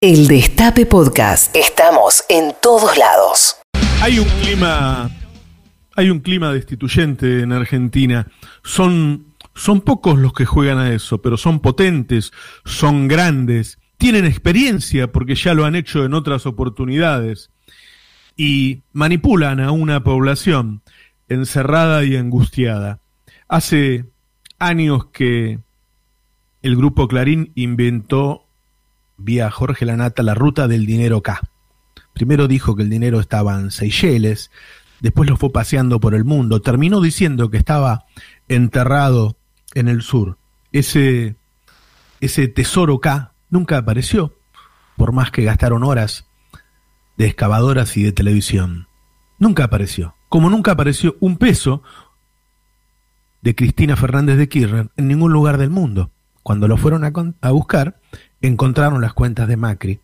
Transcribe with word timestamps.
El 0.00 0.28
Destape 0.28 0.86
Podcast. 0.86 1.56
Estamos 1.56 2.22
en 2.28 2.54
todos 2.62 2.96
lados. 2.96 3.56
Hay 4.00 4.20
un 4.20 4.28
clima, 4.40 5.10
hay 5.96 6.10
un 6.10 6.20
clima 6.20 6.52
destituyente 6.52 7.40
en 7.40 7.50
Argentina. 7.50 8.28
Son, 8.62 9.34
son 9.56 9.80
pocos 9.80 10.16
los 10.16 10.32
que 10.34 10.44
juegan 10.44 10.78
a 10.78 10.92
eso, 10.92 11.20
pero 11.20 11.36
son 11.36 11.58
potentes, 11.58 12.30
son 12.64 13.08
grandes, 13.08 13.80
tienen 13.96 14.24
experiencia 14.24 15.10
porque 15.10 15.34
ya 15.34 15.52
lo 15.52 15.64
han 15.64 15.74
hecho 15.74 16.04
en 16.04 16.14
otras 16.14 16.46
oportunidades 16.46 17.50
y 18.36 18.82
manipulan 18.92 19.58
a 19.58 19.72
una 19.72 20.04
población 20.04 20.80
encerrada 21.28 22.04
y 22.04 22.14
angustiada. 22.14 23.00
Hace 23.48 24.04
años 24.60 25.06
que 25.06 25.58
el 26.62 26.76
grupo 26.76 27.08
Clarín 27.08 27.50
inventó 27.56 28.47
vía 29.18 29.50
Jorge 29.50 29.84
Lanata 29.84 30.22
la 30.22 30.34
ruta 30.34 30.68
del 30.68 30.86
dinero 30.86 31.22
K. 31.22 31.40
Primero 32.14 32.48
dijo 32.48 32.74
que 32.74 32.82
el 32.82 32.90
dinero 32.90 33.20
estaba 33.20 33.58
en 33.58 33.70
Seychelles, 33.70 34.50
después 35.00 35.28
lo 35.28 35.36
fue 35.36 35.52
paseando 35.52 36.00
por 36.00 36.14
el 36.14 36.24
mundo, 36.24 36.62
terminó 36.62 37.00
diciendo 37.00 37.50
que 37.50 37.58
estaba 37.58 38.06
enterrado 38.48 39.36
en 39.74 39.88
el 39.88 40.02
sur. 40.02 40.38
Ese, 40.72 41.36
ese 42.20 42.48
tesoro 42.48 43.00
K 43.00 43.32
nunca 43.50 43.78
apareció, 43.78 44.34
por 44.96 45.12
más 45.12 45.30
que 45.30 45.44
gastaron 45.44 45.84
horas 45.84 46.26
de 47.16 47.26
excavadoras 47.26 47.96
y 47.96 48.04
de 48.04 48.12
televisión. 48.12 48.86
Nunca 49.38 49.64
apareció. 49.64 50.14
Como 50.28 50.50
nunca 50.50 50.72
apareció 50.72 51.16
un 51.20 51.36
peso 51.36 51.82
de 53.42 53.54
Cristina 53.54 53.96
Fernández 53.96 54.36
de 54.36 54.48
Kirchner 54.48 54.90
en 54.96 55.08
ningún 55.08 55.32
lugar 55.32 55.58
del 55.58 55.70
mundo. 55.70 56.10
Cuando 56.42 56.68
lo 56.68 56.76
fueron 56.76 57.04
a, 57.04 57.12
a 57.40 57.50
buscar, 57.50 58.00
encontraron 58.40 59.00
las 59.00 59.14
cuentas 59.14 59.48
de 59.48 59.56
Macri. 59.56 60.00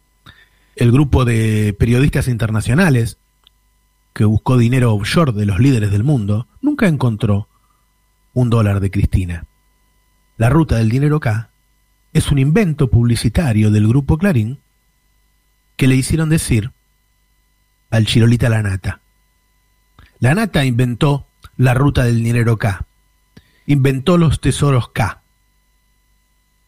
El 0.77 0.91
grupo 0.91 1.25
de 1.25 1.75
periodistas 1.79 2.29
internacionales 2.29 3.19
que 4.12 4.25
buscó 4.25 4.56
dinero 4.56 4.95
offshore 4.95 5.33
de 5.33 5.47
los 5.47 5.58
líderes 5.58 5.91
del 5.91 6.05
mundo 6.05 6.47
nunca 6.61 6.86
encontró 6.86 7.48
un 8.33 8.50
dólar 8.50 8.81
de 8.81 8.91
Cristina. 8.91 9.47
La 10.36 10.48
ruta 10.48 10.77
del 10.77 10.89
dinero 10.89 11.20
K 11.20 11.50
es 12.12 12.31
un 12.31 12.39
invento 12.39 12.91
publicitario 12.91 13.70
del 13.70 13.89
grupo 13.89 14.19
Clarín 14.19 14.61
que 15.77 15.89
le 15.89 15.97
hicieron 15.97 16.28
decir 16.28 16.73
al 17.91 18.06
Chirolita 18.06 18.48
La 18.48 18.62
Nata. 18.62 19.01
La 20.19 20.34
Nata 20.34 20.64
inventó 20.64 21.27
la 21.56 21.75
ruta 21.75 22.05
del 22.05 22.23
dinero 22.23 22.56
K, 22.56 22.86
inventó 23.67 24.17
los 24.17 24.41
tesoros 24.41 24.89
K. 24.89 25.23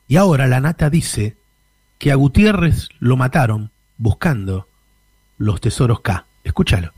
Y 0.08 0.16
ahora 0.16 0.46
la 0.46 0.60
Nata 0.60 0.90
dice 0.90 1.35
que 1.98 2.12
a 2.12 2.14
Gutiérrez 2.14 2.88
lo 2.98 3.16
mataron 3.16 3.70
buscando 3.98 4.68
los 5.38 5.60
tesoros 5.60 6.00
K. 6.00 6.26
Escúchalo. 6.44 6.92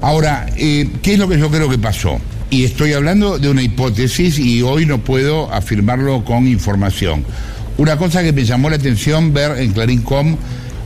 Ahora, 0.00 0.46
eh, 0.56 0.88
¿qué 1.02 1.14
es 1.14 1.18
lo 1.18 1.28
que 1.28 1.38
yo 1.38 1.50
creo 1.50 1.68
que 1.68 1.78
pasó? 1.78 2.18
Y 2.48 2.64
estoy 2.64 2.94
hablando 2.94 3.38
de 3.38 3.50
una 3.50 3.62
hipótesis 3.62 4.38
y 4.38 4.62
hoy 4.62 4.86
no 4.86 4.98
puedo 4.98 5.52
afirmarlo 5.52 6.24
con 6.24 6.48
información. 6.48 7.24
Una 7.76 7.96
cosa 7.96 8.22
que 8.22 8.32
me 8.32 8.44
llamó 8.44 8.70
la 8.70 8.76
atención 8.76 9.32
ver 9.32 9.58
en 9.58 9.72
Clarín.com 9.72 10.36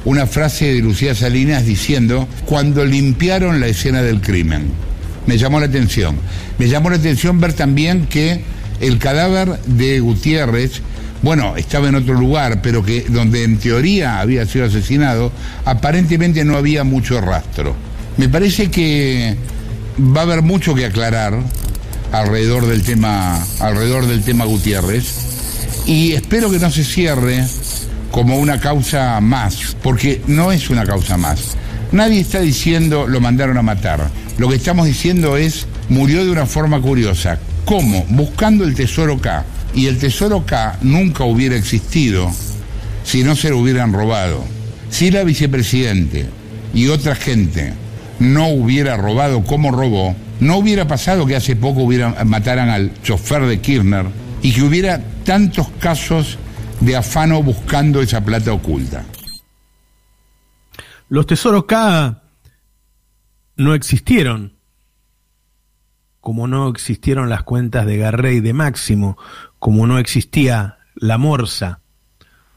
una 0.05 0.27
frase 0.27 0.75
de 0.75 0.81
Lucía 0.81 1.15
Salinas 1.15 1.65
diciendo, 1.65 2.29
cuando 2.45 2.85
limpiaron 2.85 3.61
la 3.61 3.69
escena 3.69 4.03
del 4.03 4.21
crimen. 4.21 4.67
Me 5.27 5.39
llamó 5.39 5.61
la 5.61 5.67
atención. 5.67 6.17
Me 6.59 6.69
llamó 6.69 6.91
la 6.91 6.97
atención 6.97 7.41
ver 7.41 7.55
también 7.55 8.07
que 8.07 8.43
el 8.81 8.99
cadáver 8.99 9.59
de 9.61 10.01
Gutiérrez 10.01 10.83
bueno, 11.25 11.57
estaba 11.57 11.89
en 11.89 11.95
otro 11.95 12.13
lugar, 12.13 12.61
pero 12.61 12.85
que 12.85 13.01
donde 13.09 13.45
en 13.45 13.57
teoría 13.57 14.21
había 14.21 14.45
sido 14.45 14.67
asesinado, 14.67 15.33
aparentemente 15.65 16.45
no 16.45 16.59
había 16.59 16.85
mucho 16.85 17.19
rastro. 17.23 17.75
Me 18.19 18.29
parece 18.29 18.71
que 18.71 19.35
va 19.99 20.21
a 20.21 20.25
haber 20.25 20.43
mucho 20.43 20.75
que 20.75 20.85
aclarar 20.85 21.41
alrededor 22.13 22.67
del 22.67 22.83
tema, 22.83 23.43
alrededor 23.59 24.07
del 24.07 24.23
tema 24.23 24.45
Gutiérrez, 24.45 25.07
y 25.87 26.13
espero 26.13 26.51
que 26.51 26.59
no 26.59 26.71
se 26.71 26.85
cierre 26.85 27.43
como 28.11 28.39
una 28.39 28.61
causa 28.61 29.19
más, 29.23 29.77
porque 29.83 30.21
no 30.27 30.53
es 30.53 30.69
una 30.69 30.85
causa 30.85 31.17
más. 31.17 31.57
Nadie 31.91 32.21
está 32.21 32.41
diciendo 32.41 33.07
lo 33.07 33.23
mandaron 33.23 33.57
a 33.57 33.63
matar. 33.63 34.11
Lo 34.37 34.51
que 34.51 34.57
estamos 34.57 34.87
diciendo 34.87 35.39
es 35.39 35.67
murió 35.89 36.23
de 36.23 36.31
una 36.31 36.45
forma 36.45 36.83
curiosa. 36.83 37.39
¿Cómo? 37.65 38.05
Buscando 38.11 38.65
el 38.65 38.75
tesoro 38.75 39.19
K 39.19 39.47
y 39.75 39.87
el 39.87 39.99
tesoro 39.99 40.47
K 40.47 40.79
nunca 40.83 41.25
hubiera 41.25 41.57
existido 41.57 42.31
si 43.03 43.23
no 43.23 43.37
se 43.37 43.51
lo 43.51 43.59
hubieran 43.59 43.93
robado. 43.93 44.45
Si 44.89 45.11
la 45.11 45.25
vicepresidente 45.25 46.27
y 46.73 46.89
otra 46.89 47.15
gente 47.15 47.75
no 48.19 48.49
hubiera 48.49 48.97
robado 48.97 49.43
como 49.45 49.71
robó, 49.71 50.15
no 50.41 50.57
hubiera 50.57 50.87
pasado 50.87 51.27
que 51.27 51.37
hace 51.37 51.57
poco 51.57 51.83
hubieran, 51.83 52.15
mataran 52.29 52.69
al 52.69 53.03
chofer 53.03 53.47
de 53.47 53.61
Kirchner 53.61 54.07
y 54.43 54.53
que 54.53 54.63
hubiera 54.63 55.01
tantos 55.25 55.69
casos 55.81 56.39
de 56.81 56.97
afano 56.97 57.43
buscando 57.43 58.01
esa 58.01 58.25
plata 58.25 58.53
oculta. 58.53 59.05
Los 61.09 61.27
tesoros 61.27 61.65
K 61.65 62.23
no 63.57 63.75
existieron, 63.75 64.57
como 66.21 66.47
no 66.49 66.69
existieron 66.69 67.29
las 67.29 67.43
cuentas 67.43 67.87
de 67.87 67.99
Garrey 67.99 68.41
de 68.41 68.53
Máximo, 68.53 69.17
como 69.65 69.87
no 69.87 69.99
existía 69.99 70.77
la 70.95 71.17
morsa, 71.17 71.81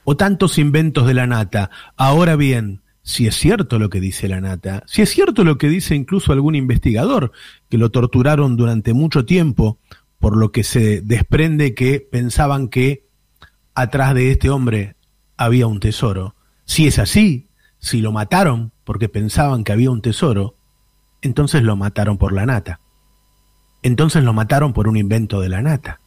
o 0.03 0.17
tantos 0.17 0.57
inventos 0.57 1.07
de 1.07 1.13
la 1.13 1.25
nata. 1.25 1.71
Ahora 1.95 2.35
bien, 2.35 2.81
si 3.01 3.27
es 3.27 3.35
cierto 3.35 3.79
lo 3.79 3.89
que 3.89 4.01
dice 4.01 4.27
la 4.27 4.41
nata, 4.41 4.83
si 4.87 5.03
es 5.03 5.09
cierto 5.09 5.45
lo 5.45 5.57
que 5.57 5.69
dice 5.69 5.95
incluso 5.95 6.33
algún 6.33 6.55
investigador, 6.55 7.31
que 7.69 7.77
lo 7.77 7.91
torturaron 7.91 8.57
durante 8.57 8.91
mucho 8.91 9.23
tiempo, 9.23 9.79
por 10.19 10.35
lo 10.35 10.51
que 10.51 10.65
se 10.65 10.99
desprende 10.99 11.73
que 11.73 12.01
pensaban 12.01 12.67
que 12.67 13.05
atrás 13.73 14.13
de 14.13 14.31
este 14.31 14.49
hombre 14.49 14.97
había 15.37 15.65
un 15.65 15.79
tesoro. 15.79 16.35
Si 16.65 16.87
es 16.87 16.99
así, 16.99 17.47
si 17.79 18.01
lo 18.01 18.11
mataron 18.11 18.73
porque 18.83 19.07
pensaban 19.07 19.63
que 19.63 19.71
había 19.71 19.91
un 19.91 20.01
tesoro, 20.01 20.57
entonces 21.21 21.63
lo 21.63 21.77
mataron 21.77 22.17
por 22.17 22.33
la 22.33 22.45
nata. 22.45 22.81
Entonces 23.81 24.25
lo 24.25 24.33
mataron 24.33 24.73
por 24.73 24.89
un 24.89 24.97
invento 24.97 25.39
de 25.39 25.47
la 25.47 25.61
nata 25.61 26.01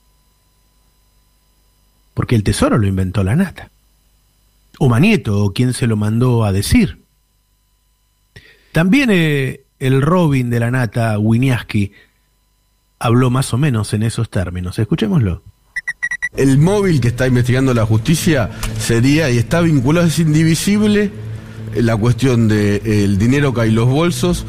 porque 2.21 2.37
el 2.37 2.45
tesoro 2.45 2.77
lo 2.77 2.87
inventó 2.87 3.25
la 3.25 3.35
nata. 3.35 3.71
O 4.79 4.91
Manieto, 4.91 5.43
o 5.43 5.55
quien 5.55 5.73
se 5.73 5.87
lo 5.87 5.97
mandó 5.97 6.45
a 6.45 6.53
decir. 6.53 6.99
También 8.73 9.09
eh, 9.11 9.63
el 9.79 10.03
Robin 10.03 10.51
de 10.51 10.61
la 10.61 10.71
nata, 10.71 11.19
Winiaski, 11.19 11.93
habló 12.99 13.31
más 13.31 13.55
o 13.55 13.57
menos 13.57 13.95
en 13.95 14.03
esos 14.03 14.29
términos. 14.29 14.79
Escuchémoslo. 14.79 15.43
El 16.37 16.59
móvil 16.59 17.01
que 17.01 17.09
está 17.09 17.27
investigando 17.27 17.73
la 17.73 17.87
justicia 17.87 18.51
sería 18.79 19.31
y 19.31 19.39
está 19.39 19.63
vinculado, 19.63 20.07
es 20.07 20.19
indivisible 20.19 21.11
la 21.75 21.97
cuestión 21.97 22.49
del 22.49 22.83
de, 22.83 23.17
dinero 23.17 23.55
que 23.55 23.63
hay 23.63 23.71
los 23.71 23.89
bolsos 23.89 24.45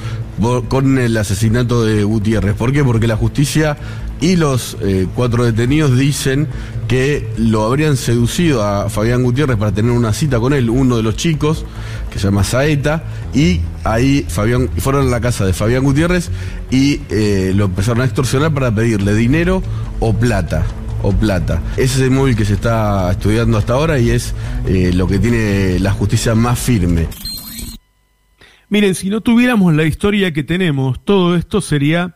con 0.67 0.97
el 0.97 1.15
asesinato 1.17 1.83
de 1.83 2.03
Gutiérrez. 2.03 2.55
¿Por 2.55 2.71
qué? 2.71 2.83
Porque 2.83 3.07
la 3.07 3.15
justicia 3.15 3.77
y 4.19 4.35
los 4.35 4.77
eh, 4.81 5.07
cuatro 5.15 5.43
detenidos 5.43 5.97
dicen 5.97 6.47
que 6.87 7.27
lo 7.37 7.63
habrían 7.63 7.95
seducido 7.97 8.63
a 8.63 8.89
Fabián 8.89 9.23
Gutiérrez 9.23 9.57
para 9.57 9.71
tener 9.71 9.91
una 9.91 10.13
cita 10.13 10.39
con 10.39 10.53
él, 10.53 10.69
uno 10.69 10.97
de 10.97 11.03
los 11.03 11.15
chicos, 11.15 11.65
que 12.11 12.19
se 12.19 12.25
llama 12.25 12.43
Saeta, 12.43 13.03
y 13.33 13.61
ahí 13.83 14.25
Fabián, 14.27 14.69
fueron 14.77 15.07
a 15.07 15.09
la 15.09 15.21
casa 15.21 15.45
de 15.45 15.53
Fabián 15.53 15.83
Gutiérrez 15.83 16.29
y 16.69 17.01
eh, 17.09 17.53
lo 17.55 17.65
empezaron 17.65 18.01
a 18.01 18.05
extorsionar 18.05 18.53
para 18.53 18.73
pedirle 18.73 19.15
dinero 19.15 19.63
o 19.99 20.13
plata 20.13 20.65
o 21.03 21.11
plata. 21.11 21.61
Ese 21.77 21.95
es 21.95 22.01
el 22.01 22.11
móvil 22.11 22.35
que 22.35 22.45
se 22.45 22.53
está 22.53 23.11
estudiando 23.11 23.57
hasta 23.57 23.73
ahora 23.73 23.97
y 23.99 24.11
es 24.11 24.33
eh, 24.67 24.91
lo 24.93 25.07
que 25.07 25.19
tiene 25.19 25.79
la 25.79 25.91
justicia 25.91 26.35
más 26.35 26.59
firme. 26.59 27.07
Miren, 28.71 28.95
si 28.95 29.09
no 29.09 29.19
tuviéramos 29.19 29.73
la 29.75 29.83
historia 29.83 30.31
que 30.31 30.45
tenemos, 30.45 31.03
todo 31.03 31.35
esto 31.35 31.59
sería 31.59 32.15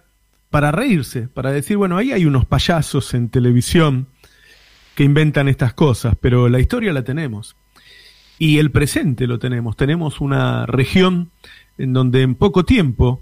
para 0.49 0.71
reírse, 0.71 1.27
para 1.27 1.51
decir, 1.51 1.75
bueno, 1.75 1.97
ahí 1.97 2.13
hay 2.13 2.25
unos 2.25 2.45
payasos 2.45 3.13
en 3.13 3.27
televisión 3.27 4.07
que 4.95 5.03
inventan 5.03 5.49
estas 5.49 5.73
cosas, 5.73 6.15
pero 6.17 6.47
la 6.47 6.61
historia 6.61 6.93
la 6.93 7.03
tenemos. 7.03 7.57
Y 8.39 8.59
el 8.59 8.71
presente 8.71 9.27
lo 9.27 9.37
tenemos. 9.37 9.75
Tenemos 9.75 10.21
una 10.21 10.65
región 10.65 11.29
en 11.77 11.91
donde 11.91 12.21
en 12.21 12.35
poco 12.35 12.63
tiempo 12.63 13.21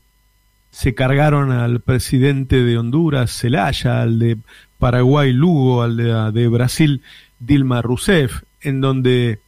se 0.70 0.94
cargaron 0.94 1.52
al 1.52 1.80
presidente 1.80 2.64
de 2.64 2.78
Honduras, 2.78 3.36
Zelaya, 3.36 4.04
al 4.04 4.20
de 4.20 4.38
Paraguay, 4.78 5.34
Lugo, 5.34 5.82
al 5.82 5.98
de, 5.98 6.48
Brasil, 6.50 7.02
Dilma 7.40 7.82
Rousseff, 7.82 8.44
en 8.62 8.80
donde 8.80 9.40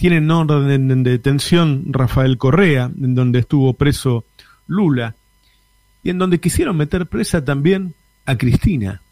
tienen 0.00 0.30
orden 0.30 1.04
de 1.04 1.10
detención 1.10 1.84
Rafael 1.88 2.38
Correa, 2.38 2.90
en 3.02 3.14
donde 3.14 3.40
estuvo 3.40 3.74
preso 3.74 4.24
Lula, 4.66 5.14
y 6.02 6.08
en 6.08 6.16
donde 6.16 6.40
quisieron 6.40 6.78
meter 6.78 7.04
presa 7.04 7.44
también 7.44 7.92
a 8.24 8.38
Cristina. 8.38 9.02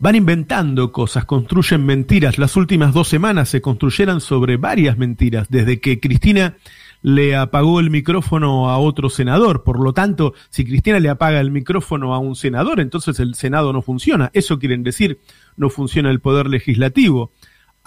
van 0.00 0.16
inventando 0.16 0.90
cosas, 0.90 1.24
construyen 1.24 1.86
mentiras. 1.86 2.36
Las 2.36 2.56
últimas 2.56 2.92
dos 2.92 3.06
semanas 3.06 3.48
se 3.48 3.60
construyeron 3.60 4.20
sobre 4.20 4.56
varias 4.56 4.98
mentiras, 4.98 5.46
desde 5.50 5.78
que 5.78 6.00
Cristina 6.00 6.56
le 7.02 7.36
apagó 7.36 7.78
el 7.78 7.90
micrófono 7.90 8.70
a 8.70 8.78
otro 8.78 9.08
senador. 9.08 9.62
Por 9.62 9.78
lo 9.78 9.92
tanto, 9.92 10.34
si 10.48 10.64
Cristina 10.64 10.98
le 10.98 11.10
apaga 11.10 11.38
el 11.38 11.52
micrófono 11.52 12.12
a 12.12 12.18
un 12.18 12.34
senador, 12.34 12.80
entonces 12.80 13.20
el 13.20 13.36
Senado 13.36 13.72
no 13.72 13.82
funciona. 13.82 14.32
Eso 14.32 14.58
quieren 14.58 14.82
decir, 14.82 15.20
no 15.56 15.70
funciona 15.70 16.10
el 16.10 16.18
poder 16.18 16.48
legislativo. 16.48 17.30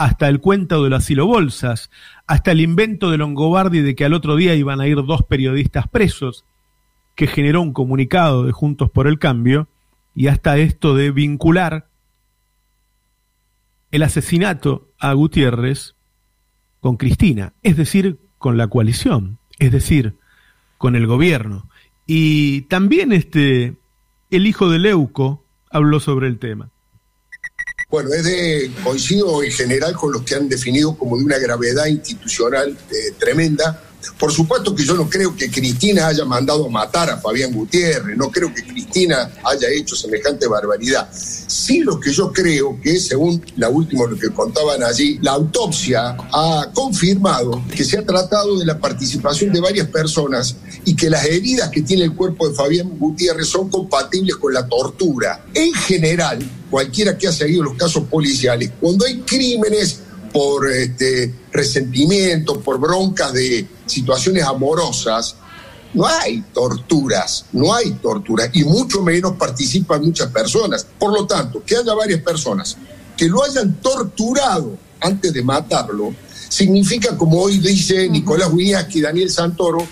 Hasta 0.04 0.28
el 0.28 0.42
cuento 0.42 0.84
de 0.84 0.90
las 0.90 1.06
silobolsas, 1.06 1.90
hasta 2.28 2.52
el 2.52 2.60
invento 2.60 3.10
de 3.10 3.18
Longobardi 3.18 3.80
de 3.80 3.96
que 3.96 4.04
al 4.04 4.12
otro 4.12 4.36
día 4.36 4.54
iban 4.54 4.82
a 4.82 4.88
ir 4.88 4.98
dos 4.98 5.24
periodistas 5.24 5.88
presos, 5.88 6.44
que 7.16 7.26
generó 7.26 7.62
un 7.62 7.72
comunicado 7.72 8.44
de 8.44 8.52
Juntos 8.52 8.92
por 8.92 9.08
el 9.08 9.18
Cambio, 9.18 9.70
y 10.14 10.28
hasta 10.28 10.58
esto 10.58 10.94
de 10.94 11.12
vincular 11.12 11.88
el 13.92 14.04
asesinato 14.04 14.90
a 15.00 15.14
Gutiérrez 15.14 15.96
con 16.82 16.98
Cristina, 16.98 17.54
es 17.64 17.78
decir, 17.78 18.20
con 18.40 18.58
la 18.58 18.68
coalición, 18.68 19.38
es 19.58 19.72
decir, 19.72 20.18
con 20.78 20.98
el 20.98 21.08
gobierno. 21.08 21.70
Y 22.06 22.64
también 22.64 23.14
este, 23.14 23.78
el 24.32 24.48
hijo 24.48 24.70
de 24.70 24.80
Leuco 24.80 25.46
habló 25.72 26.02
sobre 26.02 26.28
el 26.28 26.40
tema. 26.40 26.73
Bueno, 27.94 28.12
es 28.12 28.24
de, 28.24 28.72
coincido 28.84 29.44
en 29.44 29.52
general 29.52 29.94
con 29.94 30.12
los 30.12 30.24
que 30.24 30.34
han 30.34 30.50
definido 30.50 30.98
como 30.98 31.16
de 31.16 31.26
una 31.26 31.38
gravedad 31.38 31.86
institucional 31.86 32.76
eh, 32.90 33.14
tremenda 33.20 33.84
por 34.18 34.32
supuesto 34.32 34.76
que 34.76 34.84
yo 34.84 34.96
no 34.96 35.10
creo 35.10 35.36
que 35.36 35.50
Cristina 35.50 36.08
haya 36.08 36.26
mandado 36.26 36.70
matar 36.70 37.10
a 37.10 37.18
Fabián 37.18 37.52
Gutiérrez, 37.54 38.18
no 38.18 38.30
creo 38.30 38.54
que 38.54 38.64
Cristina 38.64 39.32
haya 39.44 39.70
hecho 39.70 39.96
semejante 39.96 40.48
barbaridad. 40.48 41.10
Sí 41.14 41.80
lo 41.80 42.00
que 42.00 42.12
yo 42.12 42.32
creo 42.32 42.80
que, 42.82 43.00
según 43.00 43.44
la 43.58 43.70
última 43.70 44.06
lo 44.06 44.18
que 44.18 44.30
contaban 44.30 44.84
allí, 44.84 45.20
la 45.22 45.32
autopsia 45.32 46.16
ha 46.32 46.70
confirmado 46.74 47.64
que 47.76 47.84
se 47.84 47.98
ha 47.98 48.06
tratado 48.06 48.58
de 48.58 48.66
la 48.66 48.80
participación 48.80 49.54
de 49.54 49.62
varias 49.62 49.88
personas 49.88 50.56
y 50.86 50.96
que 50.96 51.10
las 51.10 51.26
heridas 51.26 51.70
que 51.70 51.82
tiene 51.82 52.04
el 52.04 52.16
cuerpo 52.16 52.48
de 52.48 52.56
Fabián 52.56 52.98
Gutiérrez 52.98 53.48
son 53.48 53.70
compatibles 53.70 54.36
con 54.36 54.54
la 54.54 54.68
tortura. 54.68 55.46
En 55.54 55.74
general, 55.74 56.40
cualquiera 56.70 57.18
que 57.18 57.28
ha 57.28 57.32
seguido 57.32 57.64
los 57.64 57.76
casos 57.76 58.04
policiales, 58.06 58.72
cuando 58.80 59.06
hay 59.06 59.20
crímenes 59.20 60.00
por 60.34 60.70
este, 60.70 61.34
resentimiento, 61.52 62.60
por 62.60 62.80
broncas 62.80 63.32
de 63.34 63.68
situaciones 63.86 64.44
amorosas, 64.44 65.36
no 65.94 66.08
hay 66.08 66.42
torturas, 66.52 67.46
no 67.54 67.74
hay 67.74 67.92
torturas, 67.94 68.50
y 68.54 68.64
mucho 68.64 69.04
menos 69.04 69.34
participan 69.34 70.02
muchas 70.02 70.32
personas. 70.32 70.88
Por 70.98 71.14
lo 71.14 71.28
tanto, 71.28 71.64
que 71.64 71.78
haya 71.78 71.94
varias 71.94 72.22
personas 72.22 72.76
que 73.16 73.30
lo 73.30 73.44
hayan 73.44 73.76
torturado 73.76 74.76
antes 75.00 75.32
de 75.32 75.44
matarlo, 75.44 76.16
significa, 76.50 77.16
como 77.16 77.40
hoy 77.40 77.60
dice 77.60 78.10
Nicolás 78.10 78.52
Wiñaski 78.52 79.00
y 79.00 79.02
Daniel 79.02 79.30
Santoro, 79.30 79.86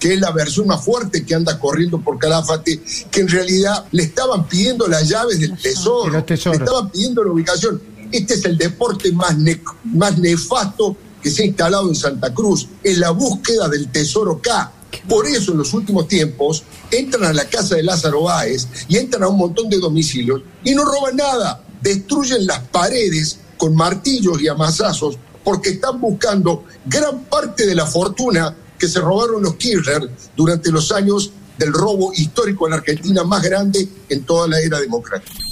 que 0.00 0.14
es 0.14 0.20
la 0.20 0.32
versión 0.32 0.66
más 0.66 0.84
fuerte 0.84 1.24
que 1.24 1.34
anda 1.34 1.58
corriendo 1.58 2.00
por 2.00 2.18
Calafate, 2.18 2.82
que 3.10 3.20
en 3.20 3.28
realidad 3.28 3.86
le 3.92 4.02
estaban 4.02 4.46
pidiendo 4.48 4.88
las 4.88 5.08
llaves 5.08 5.38
del 5.38 5.56
tesoro, 5.56 6.10
le 6.10 6.34
estaban 6.34 6.90
pidiendo 6.90 7.22
la 7.22 7.30
ubicación. 7.30 7.80
Este 8.14 8.34
es 8.34 8.44
el 8.44 8.56
deporte 8.56 9.10
más, 9.10 9.34
más 9.82 10.18
nefasto 10.18 10.96
que 11.20 11.32
se 11.32 11.42
ha 11.42 11.46
instalado 11.46 11.88
en 11.88 11.96
Santa 11.96 12.32
Cruz, 12.32 12.68
en 12.84 13.00
la 13.00 13.10
búsqueda 13.10 13.68
del 13.68 13.88
tesoro 13.88 14.40
K. 14.40 14.72
Por 15.08 15.26
eso 15.26 15.50
en 15.50 15.58
los 15.58 15.74
últimos 15.74 16.06
tiempos 16.06 16.62
entran 16.92 17.24
a 17.24 17.32
la 17.32 17.44
casa 17.46 17.74
de 17.74 17.82
Lázaro 17.82 18.22
Báez 18.22 18.68
y 18.86 18.98
entran 18.98 19.24
a 19.24 19.28
un 19.28 19.36
montón 19.36 19.68
de 19.68 19.78
domicilios 19.78 20.42
y 20.62 20.76
no 20.76 20.84
roban 20.84 21.16
nada, 21.16 21.64
destruyen 21.82 22.46
las 22.46 22.60
paredes 22.68 23.40
con 23.56 23.74
martillos 23.74 24.40
y 24.40 24.46
amasazos 24.46 25.18
porque 25.42 25.70
están 25.70 26.00
buscando 26.00 26.66
gran 26.86 27.24
parte 27.24 27.66
de 27.66 27.74
la 27.74 27.84
fortuna 27.84 28.54
que 28.78 28.86
se 28.86 29.00
robaron 29.00 29.42
los 29.42 29.56
Kirchner 29.56 30.08
durante 30.36 30.70
los 30.70 30.92
años 30.92 31.32
del 31.58 31.72
robo 31.72 32.12
histórico 32.14 32.68
en 32.68 32.70
la 32.70 32.76
Argentina 32.76 33.24
más 33.24 33.42
grande 33.42 33.88
en 34.08 34.22
toda 34.22 34.46
la 34.46 34.60
era 34.60 34.78
democrática. 34.78 35.43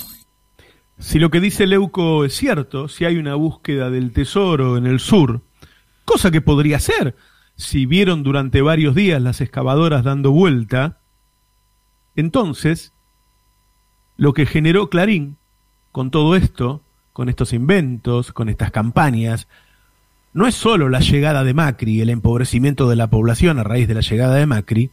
Si 1.03 1.19
lo 1.19 1.31
que 1.31 1.41
dice 1.41 1.67
Leuco 1.67 2.25
es 2.25 2.33
cierto, 2.33 2.87
si 2.87 3.05
hay 3.05 3.17
una 3.17 3.35
búsqueda 3.35 3.91
del 3.91 4.13
tesoro 4.13 4.77
en 4.77 4.87
el 4.87 5.01
sur, 5.01 5.43
cosa 6.05 6.31
que 6.31 6.41
podría 6.41 6.79
ser 6.79 7.17
si 7.57 7.87
vieron 7.87 8.23
durante 8.23 8.63
varios 8.63 8.95
días 8.95 9.21
las 9.21 9.41
excavadoras 9.41 10.05
dando 10.05 10.31
vuelta, 10.31 11.01
entonces 12.15 12.93
lo 14.17 14.33
que 14.33 14.47
generó 14.47 14.91
Clarín 14.91 15.39
con 15.91 16.13
todo 16.13 16.37
esto, 16.37 16.83
con 17.13 17.29
estos 17.29 17.53
inventos, 17.53 18.33
con 18.33 18.49
estas 18.49 18.71
campañas, 18.71 19.49
no 20.33 20.47
es 20.47 20.55
solo 20.55 20.89
la 20.89 21.01
llegada 21.01 21.43
de 21.43 21.53
Macri, 21.53 22.01
el 22.01 22.11
empobrecimiento 22.11 22.89
de 22.89 22.97
la 22.97 23.11
población 23.11 23.59
a 23.59 23.65
raíz 23.65 23.89
de 23.89 23.95
la 23.95 24.03
llegada 24.03 24.37
de 24.37 24.47
Macri, 24.47 24.93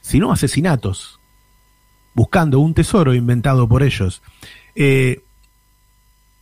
sino 0.00 0.32
asesinatos, 0.32 1.20
buscando 2.14 2.58
un 2.58 2.74
tesoro 2.74 3.14
inventado 3.14 3.68
por 3.68 3.84
ellos. 3.84 4.22
Eh, 4.74 5.22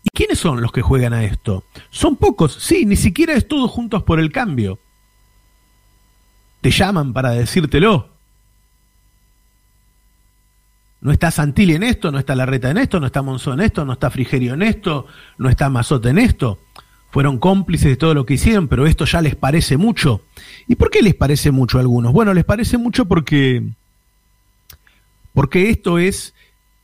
¿Y 0.04 0.10
quiénes 0.10 0.38
son 0.38 0.60
los 0.60 0.70
que 0.70 0.82
juegan 0.82 1.14
a 1.14 1.24
esto? 1.24 1.64
Son 1.90 2.16
pocos, 2.16 2.54
sí, 2.60 2.84
ni 2.84 2.94
siquiera 2.94 3.32
es 3.32 3.48
todos 3.48 3.70
juntos 3.70 4.02
por 4.02 4.20
el 4.20 4.30
cambio. 4.30 4.78
Te 6.60 6.70
llaman 6.70 7.14
para 7.14 7.30
decírtelo. 7.30 8.10
No 11.00 11.10
está 11.10 11.30
Santilli 11.30 11.74
en 11.74 11.82
esto, 11.82 12.12
no 12.12 12.18
está 12.18 12.34
Larreta 12.34 12.70
en 12.70 12.78
esto, 12.78 13.00
no 13.00 13.06
está 13.06 13.22
Monzón 13.22 13.60
en 13.60 13.66
esto, 13.66 13.84
no 13.84 13.94
está 13.94 14.10
Frigerio 14.10 14.54
en 14.54 14.62
esto, 14.62 15.06
no 15.38 15.48
está 15.48 15.70
Mazote 15.70 16.10
en 16.10 16.18
esto. 16.18 16.58
Fueron 17.10 17.38
cómplices 17.38 17.88
de 17.88 17.96
todo 17.96 18.12
lo 18.12 18.26
que 18.26 18.34
hicieron, 18.34 18.68
pero 18.68 18.86
esto 18.86 19.06
ya 19.06 19.22
les 19.22 19.36
parece 19.36 19.78
mucho. 19.78 20.22
¿Y 20.66 20.74
por 20.74 20.90
qué 20.90 21.00
les 21.00 21.14
parece 21.14 21.50
mucho 21.50 21.78
a 21.78 21.80
algunos? 21.80 22.12
Bueno, 22.12 22.34
les 22.34 22.44
parece 22.44 22.76
mucho 22.76 23.06
porque 23.06 23.62
porque 25.32 25.70
esto 25.70 25.98
es 25.98 26.34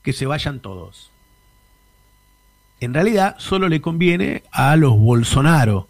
que 0.02 0.12
se 0.12 0.26
vayan 0.26 0.61
todos 0.61 1.11
en 2.81 2.94
realidad 2.94 3.37
solo 3.38 3.69
le 3.69 3.81
conviene 3.81 4.43
a 4.50 4.77
los 4.77 4.99
Bolsonaro 4.99 5.88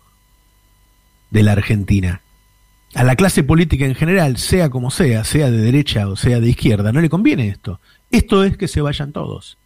de 1.31 1.43
la 1.43 1.53
Argentina. 1.53 2.21
A 2.95 3.05
la 3.05 3.15
clase 3.15 3.45
política 3.45 3.87
en 3.87 3.95
general, 3.95 4.37
sea 4.37 4.69
como 4.69 4.91
sea, 4.91 5.23
sea 5.23 5.51
de 5.51 5.59
derecha 5.59 6.09
o 6.09 6.17
sea 6.17 6.41
de 6.41 6.49
izquierda, 6.49 6.93
no 6.93 7.01
le 7.01 7.09
conviene 7.09 7.49
esto. 7.49 7.81
Esto 8.11 8.43
es 8.43 8.57
que 8.57 8.67
se 8.67 8.81
vayan 8.81 9.13
todos. 9.13 9.57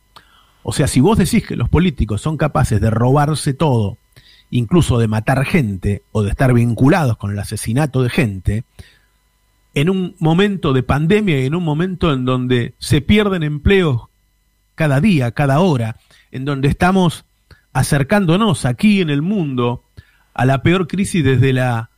O 0.63 0.73
sea, 0.73 0.87
si 0.87 1.01
vos 1.01 1.19
decís 1.19 1.47
que 1.47 1.57
los 1.57 1.69
políticos 1.69 2.21
son 2.21 2.37
capaces 2.37 2.81
de 2.81 2.91
robarse 2.91 3.55
todo, 3.55 3.97
incluso 4.51 4.99
de 4.99 5.09
matar 5.09 5.45
gente 5.45 6.03
o 6.13 6.23
de 6.23 6.31
estar 6.31 6.53
vinculados 6.53 7.17
con 7.17 7.31
el 7.31 7.39
asesinato 7.39 8.03
de 8.03 8.11
gente, 8.11 8.65
en 9.75 9.91
un 9.91 10.15
momento 10.19 10.73
de 10.73 10.83
pandemia 10.83 11.41
y 11.41 11.47
en 11.47 11.55
un 11.55 11.65
momento 11.65 12.13
en 12.13 12.25
donde 12.25 12.75
se 12.79 13.01
pierden 13.01 13.43
empleos 13.43 14.03
cada 14.75 15.01
día, 15.01 15.33
cada 15.33 15.61
hora, 15.61 15.97
en 16.35 16.45
donde 16.45 16.67
estamos 16.67 17.25
acercándonos 17.73 18.65
aquí 18.65 19.01
en 19.01 19.09
el 19.09 19.23
mundo 19.23 19.85
a 20.35 20.45
la 20.45 20.63
peor 20.63 20.89
crisis 20.89 21.25
desde 21.25 21.53
la 21.53 21.91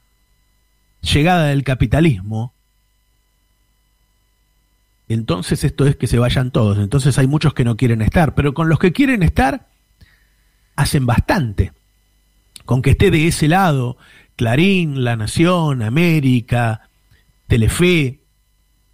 llegada 1.01 1.47
del 1.47 1.65
capitalismo, 1.65 2.53
entonces 5.09 5.65
esto 5.65 5.87
es 5.87 5.97
que 5.97 6.07
se 6.07 6.19
vayan 6.19 6.51
todos. 6.51 6.77
Entonces 6.77 7.17
hay 7.19 7.27
muchos 7.27 7.55
que 7.55 7.65
no 7.65 7.79
quieren 7.79 8.03
estar, 8.03 8.35
pero 8.35 8.53
con 8.53 8.69
los 8.69 8.79
que 8.79 8.93
quieren 8.93 9.23
estar 9.23 9.69
hacen 10.77 11.07
bastante. 11.07 11.73
Con 12.67 12.83
que 12.83 12.91
esté 12.91 13.11
de 13.11 13.27
ese 13.27 13.49
lado 13.49 13.97
Clarín, 14.37 15.03
La 15.03 15.17
Nación, 15.17 15.81
América, 15.81 16.91
Telefe, 17.47 18.21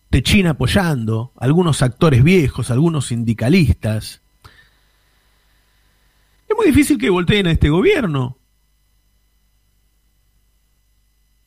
Techín 0.09 0.47
apoyando, 0.47 1.33
algunos 1.37 1.83
actores 1.83 2.23
viejos, 2.23 2.71
algunos 2.71 3.07
sindicalistas, 3.07 4.22
es 6.53 6.57
muy 6.57 6.67
difícil 6.67 6.99
que 6.99 7.11
volteen 7.11 7.47
a 7.47 7.51
este 7.51 7.71
gobierno. 7.71 8.39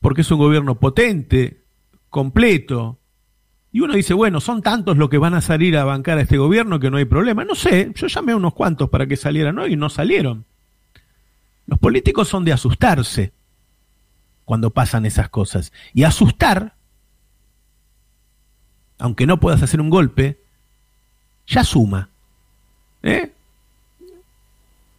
Porque 0.00 0.20
es 0.20 0.30
un 0.30 0.38
gobierno 0.38 0.78
potente, 0.78 1.64
completo. 2.10 2.98
Y 3.72 3.80
uno 3.80 3.94
dice, 3.94 4.14
bueno, 4.14 4.40
son 4.40 4.62
tantos 4.62 4.96
los 4.96 5.08
que 5.08 5.18
van 5.18 5.34
a 5.34 5.40
salir 5.40 5.76
a 5.76 5.84
bancar 5.84 6.18
a 6.18 6.22
este 6.22 6.38
gobierno 6.38 6.80
que 6.80 6.90
no 6.90 6.96
hay 6.96 7.04
problema. 7.04 7.44
No 7.44 7.54
sé, 7.54 7.92
yo 7.94 8.06
llamé 8.06 8.32
a 8.32 8.36
unos 8.36 8.54
cuantos 8.54 8.88
para 8.88 9.06
que 9.06 9.16
salieran 9.16 9.58
hoy 9.58 9.74
y 9.74 9.76
no 9.76 9.88
salieron. 9.88 10.44
Los 11.66 11.78
políticos 11.78 12.28
son 12.28 12.44
de 12.44 12.52
asustarse 12.52 13.32
cuando 14.44 14.70
pasan 14.70 15.06
esas 15.06 15.28
cosas. 15.28 15.72
Y 15.92 16.04
asustar, 16.04 16.76
aunque 18.98 19.26
no 19.26 19.40
puedas 19.40 19.62
hacer 19.62 19.80
un 19.80 19.90
golpe, 19.90 20.40
ya 21.46 21.64
suma. 21.64 22.10
¿Eh? 23.02 23.35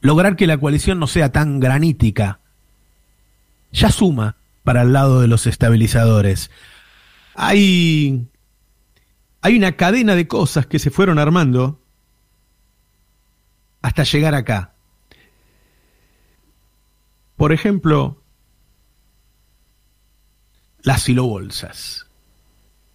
Lograr 0.01 0.36
que 0.36 0.48
la 0.48 0.58
coalición 0.58 1.00
no 1.00 1.08
sea 1.08 1.32
tan 1.32 1.60
granítica, 1.60 2.39
ya 3.72 3.92
suma 3.92 4.38
para 4.63 4.82
el 4.82 4.94
lado 4.94 5.22
de 5.22 5.27
los 5.27 5.48
estabilizadores. 5.48 6.51
Hay, 7.36 8.27
hay 9.42 9.58
una 9.58 9.74
cadena 9.74 10.16
de 10.16 10.27
cosas 10.27 10.66
que 10.66 10.80
se 10.80 10.92
fueron 10.92 11.20
armando 11.20 11.82
hasta 13.82 14.04
llegar 14.04 14.36
acá. 14.36 14.74
Por 17.36 17.54
ejemplo, 17.54 18.24
las 20.82 21.04
silobolsas. 21.04 22.08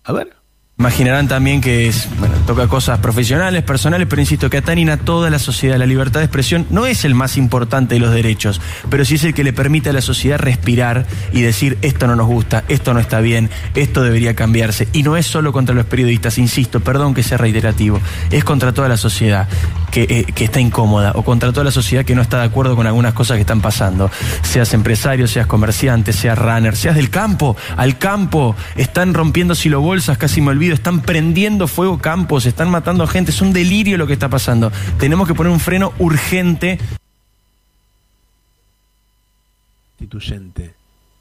A 0.04 0.12
ver. 0.12 0.37
Imaginarán 0.78 1.28
también 1.28 1.61
que 1.61 1.87
es, 1.87 2.09
toca 2.46 2.68
cosas 2.68 2.99
profesionales, 2.99 3.62
personales, 3.62 4.06
pero 4.08 4.20
insisto 4.20 4.50
que 4.50 4.58
atañen 4.58 4.90
a 4.90 4.96
toda 4.96 5.30
la 5.30 5.38
sociedad. 5.38 5.76
La 5.76 5.87
libertad 5.87 6.20
de 6.20 6.26
expresión 6.26 6.66
no 6.70 6.87
es 6.87 7.04
el 7.04 7.14
más 7.14 7.37
importante 7.37 7.94
de 7.94 8.00
los 8.00 8.12
derechos, 8.12 8.61
pero 8.90 9.04
sí 9.04 9.14
es 9.14 9.25
el 9.25 9.34
que 9.34 9.44
le 9.44 9.52
permite 9.52 9.90
a 9.90 9.92
la 9.92 10.00
sociedad 10.00 10.38
respirar 10.38 11.06
y 11.32 11.42
decir 11.42 11.78
esto 11.82 12.06
no 12.06 12.16
nos 12.16 12.26
gusta, 12.26 12.64
esto 12.68 12.94
no 12.94 13.00
está 13.00 13.20
bien, 13.20 13.50
esto 13.75 14.02
debería 14.02 14.34
cambiarse. 14.34 14.88
Y 14.92 15.02
no 15.02 15.16
es 15.16 15.26
solo 15.26 15.52
contra 15.52 15.75
los 15.75 15.87
periodistas, 15.87 16.38
insisto, 16.38 16.80
perdón 16.80 17.14
que 17.14 17.22
sea 17.22 17.38
reiterativo, 17.38 18.00
es 18.30 18.44
contra 18.44 18.72
toda 18.72 18.88
la 18.88 18.96
sociedad 18.96 19.49
que, 19.90 20.02
eh, 20.02 20.25
que 20.34 20.44
está 20.44 20.61
incómoda 20.61 21.12
o 21.14 21.22
contra 21.22 21.52
toda 21.52 21.64
la 21.64 21.70
sociedad 21.70 22.04
que 22.04 22.14
no 22.14 22.22
está 22.22 22.38
de 22.38 22.44
acuerdo 22.44 22.76
con 22.76 22.87
algunas 22.87 23.14
cosas 23.14 23.37
que 23.37 23.42
están 23.42 23.61
pasando. 23.61 24.11
Seas 24.42 24.75
empresario, 24.75 25.28
seas 25.28 25.46
comerciante, 25.46 26.12
seas 26.12 26.38
runner, 26.38 26.76
seas 26.76 26.96
del 26.96 27.11
campo, 27.11 27.56
al 27.76 27.99
campo, 27.99 28.56
están 28.76 29.14
rompiendo 29.14 29.54
silobolsas, 29.54 30.18
casi 30.18 30.40
me 30.40 30.50
olvido 30.50 30.75
están 30.75 31.00
prendiendo 31.00 31.68
fuego 31.68 31.99
campos, 32.33 32.47
están 32.47 32.71
matando 32.71 33.05
a 33.05 33.07
gente, 33.07 33.31
es 33.31 33.43
un 33.43 33.53
delirio 33.53 33.99
lo 33.99 34.07
que 34.07 34.15
está 34.15 34.31
pasando. 34.31 34.73
Tenemos 34.99 35.29
que 35.29 35.35
poner 35.35 35.53
un 35.53 35.61
freno 35.61 35.93
urgente. 35.99 36.79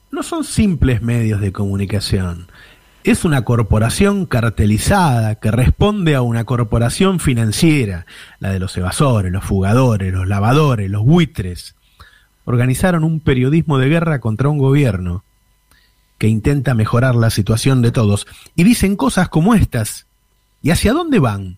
No 0.10 0.24
son 0.24 0.46
simples 0.46 1.01
medios 1.01 1.41
de 1.41 1.51
comunicación. 1.51 2.48
Es 3.03 3.25
una 3.25 3.44
corporación 3.44 4.25
cartelizada 4.25 5.36
que 5.36 5.51
responde 5.51 6.15
a 6.15 6.22
una 6.22 6.46
corporación 6.46 7.20
financiera, 7.20 8.06
la 8.39 8.51
de 8.51 8.60
los 8.60 8.77
evasores, 8.77 9.34
los 9.34 9.44
fugadores, 9.44 10.13
los 10.13 10.27
lavadores, 10.27 10.89
los 10.89 11.03
buitres. 11.03 11.75
Organizaron 12.46 13.03
un 13.03 13.20
periodismo 13.20 13.77
de 13.80 13.89
guerra 13.89 14.22
contra 14.22 14.48
un 14.48 14.60
gobierno 14.60 15.25
que 16.18 16.27
intenta 16.30 16.74
mejorar 16.74 17.15
la 17.15 17.32
situación 17.32 17.82
de 17.82 17.91
todos, 17.91 18.27
y 18.56 18.63
dicen 18.63 18.96
cosas 18.96 19.27
como 19.27 19.56
estas. 19.56 20.06
¿Y 20.62 20.70
hacia 20.70 20.94
dónde 20.94 21.20
van? 21.20 21.58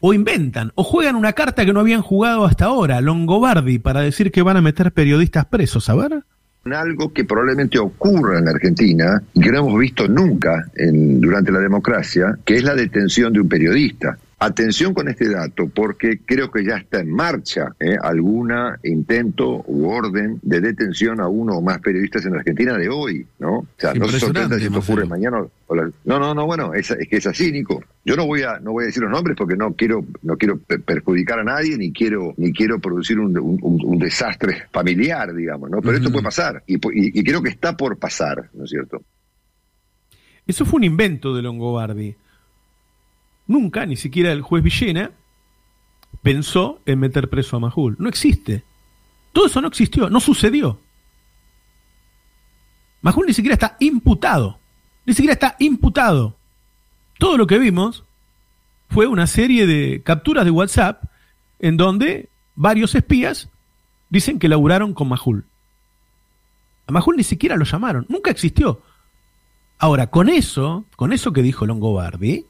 O 0.00 0.14
inventan, 0.14 0.72
o 0.74 0.82
juegan 0.82 1.16
una 1.16 1.32
carta 1.32 1.64
que 1.64 1.72
no 1.72 1.80
habían 1.80 2.02
jugado 2.02 2.44
hasta 2.44 2.66
ahora, 2.66 3.00
Longobardi, 3.00 3.78
para 3.78 4.00
decir 4.00 4.32
que 4.32 4.42
van 4.42 4.56
a 4.56 4.62
meter 4.62 4.92
periodistas 4.92 5.44
presos. 5.46 5.88
A 5.88 5.94
ver. 5.94 6.22
Algo 6.64 7.12
que 7.12 7.24
probablemente 7.24 7.78
ocurra 7.78 8.38
en 8.38 8.48
Argentina 8.48 9.22
y 9.34 9.40
que 9.40 9.50
no 9.50 9.58
hemos 9.58 9.78
visto 9.78 10.06
nunca 10.08 10.66
en, 10.76 11.20
durante 11.20 11.52
la 11.52 11.58
democracia, 11.58 12.38
que 12.44 12.56
es 12.56 12.64
la 12.64 12.74
detención 12.74 13.32
de 13.32 13.40
un 13.40 13.48
periodista. 13.48 14.18
Atención 14.42 14.94
con 14.94 15.06
este 15.06 15.28
dato, 15.28 15.68
porque 15.68 16.20
creo 16.24 16.50
que 16.50 16.64
ya 16.64 16.78
está 16.78 17.00
en 17.00 17.12
marcha 17.12 17.74
¿eh? 17.78 17.94
algún 18.00 18.50
intento 18.84 19.62
u 19.66 19.86
orden 19.86 20.38
de 20.40 20.62
detención 20.62 21.20
a 21.20 21.28
uno 21.28 21.58
o 21.58 21.60
más 21.60 21.78
periodistas 21.80 22.24
en 22.24 22.32
la 22.32 22.38
Argentina 22.38 22.78
de 22.78 22.88
hoy, 22.88 23.26
¿no? 23.38 23.58
O 23.58 23.66
sea, 23.76 23.92
no 23.92 24.08
se 24.08 24.18
sorprenda 24.18 24.58
si 24.58 24.64
esto 24.64 24.78
ocurre 24.78 25.04
mañana. 25.04 25.44
No, 26.06 26.18
no, 26.18 26.34
no, 26.34 26.46
bueno, 26.46 26.72
es, 26.72 26.88
que 26.88 27.18
es 27.18 27.26
así, 27.26 27.52
Nico. 27.52 27.84
Yo 28.02 28.16
no 28.16 28.24
voy 28.24 28.40
a 28.40 28.58
no 28.60 28.72
voy 28.72 28.84
a 28.84 28.86
decir 28.86 29.02
los 29.02 29.12
nombres 29.12 29.36
porque 29.36 29.56
no 29.56 29.74
quiero 29.74 30.06
no 30.22 30.38
quiero 30.38 30.58
perjudicar 30.58 31.40
a 31.40 31.44
nadie 31.44 31.76
ni 31.76 31.92
quiero 31.92 32.32
ni 32.38 32.54
quiero 32.54 32.78
producir 32.78 33.18
un, 33.18 33.98
desastre 33.98 34.68
familiar, 34.72 35.34
digamos, 35.34 35.68
¿no? 35.68 35.82
Pero 35.82 35.98
esto 35.98 36.10
puede 36.10 36.24
pasar 36.24 36.62
y, 36.66 36.76
y 36.86 37.22
creo 37.22 37.42
que 37.42 37.50
está 37.50 37.76
por 37.76 37.98
pasar, 37.98 38.48
¿no 38.54 38.64
es 38.64 38.70
cierto? 38.70 39.02
Eso 40.46 40.64
fue 40.64 40.78
un 40.78 40.84
invento 40.84 41.36
de 41.36 41.42
Longobardi 41.42 42.16
Nunca, 43.50 43.84
ni 43.84 43.96
siquiera 43.96 44.30
el 44.30 44.42
juez 44.42 44.62
Villena, 44.62 45.10
pensó 46.22 46.80
en 46.86 47.00
meter 47.00 47.28
preso 47.28 47.56
a 47.56 47.58
Majul. 47.58 47.96
No 47.98 48.08
existe. 48.08 48.62
Todo 49.32 49.46
eso 49.46 49.60
no 49.60 49.66
existió, 49.66 50.08
no 50.08 50.20
sucedió. 50.20 50.78
Majul 53.02 53.26
ni 53.26 53.34
siquiera 53.34 53.54
está 53.54 53.76
imputado. 53.80 54.60
Ni 55.04 55.14
siquiera 55.14 55.32
está 55.32 55.56
imputado. 55.58 56.36
Todo 57.18 57.36
lo 57.36 57.48
que 57.48 57.58
vimos 57.58 58.04
fue 58.88 59.08
una 59.08 59.26
serie 59.26 59.66
de 59.66 60.00
capturas 60.04 60.44
de 60.44 60.52
WhatsApp 60.52 61.02
en 61.58 61.76
donde 61.76 62.28
varios 62.54 62.94
espías 62.94 63.48
dicen 64.10 64.38
que 64.38 64.48
laburaron 64.48 64.94
con 64.94 65.08
Majul. 65.08 65.44
A 66.86 66.92
Majul 66.92 67.16
ni 67.16 67.24
siquiera 67.24 67.56
lo 67.56 67.64
llamaron, 67.64 68.06
nunca 68.08 68.30
existió. 68.30 68.80
Ahora, 69.76 70.06
con 70.06 70.28
eso, 70.28 70.84
con 70.94 71.12
eso 71.12 71.32
que 71.32 71.42
dijo 71.42 71.66
Longobardi, 71.66 72.46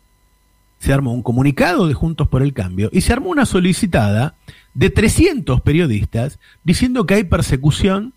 se 0.80 0.92
armó 0.92 1.12
un 1.12 1.22
comunicado 1.22 1.86
de 1.86 1.94
Juntos 1.94 2.26
por 2.26 2.42
el 2.42 2.54
Cambio 2.54 2.88
y 2.92 3.02
se 3.02 3.12
armó 3.12 3.28
una 3.28 3.46
solicitada 3.46 4.34
de 4.74 4.90
300 4.90 5.60
periodistas 5.60 6.40
diciendo 6.64 7.06
que 7.06 7.14
hay 7.14 7.24
persecución 7.24 8.14